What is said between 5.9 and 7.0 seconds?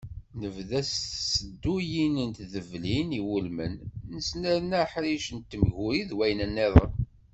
d wayen-nniḍen.